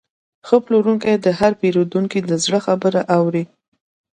[0.47, 3.43] ښه پلورونکی د هر پیرودونکي د زړه خبره اوري.